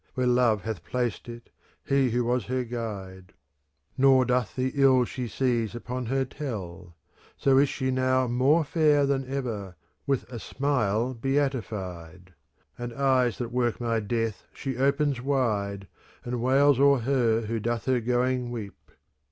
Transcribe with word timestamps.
Where 0.15 0.25
Love 0.25 0.63
hath 0.63 0.83
placed 0.83 1.29
it, 1.29 1.51
he 1.85 2.09
who 2.09 2.25
was 2.25 2.45
her 2.45 2.63
guide; 2.63 3.33
Nor 3.99 4.25
doth 4.25 4.55
the 4.55 4.71
ill 4.73 5.05
she 5.05 5.27
sees 5.27 5.75
upon 5.75 6.07
her 6.07 6.25
tell: 6.25 6.95
So 7.37 7.59
is 7.59 7.69
she 7.69 7.91
now 7.91 8.25
more 8.27 8.63
fair 8.63 9.05
Than 9.05 9.29
ever, 9.31 9.75
with 10.07 10.23
a 10.33 10.39
smile 10.39 11.13
beatified: 11.13 12.33
And 12.79 12.93
eyes 12.93 13.37
that 13.37 13.51
work 13.51 13.79
my 13.79 13.99
death 13.99 14.43
she 14.55 14.75
opens 14.75 15.21
wide. 15.21 15.87
And 16.25 16.41
wails 16.41 16.79
o'er 16.79 16.97
her 17.01 17.41
who 17.41 17.59
doth 17.59 17.85
her 17.85 17.99
going 17.99 18.49
weep. 18.49 18.89